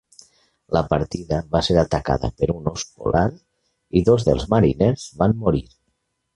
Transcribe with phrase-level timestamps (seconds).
[0.77, 3.23] La partida va ser atacada per un ós polar
[4.01, 5.67] i dos dels mariners van morir.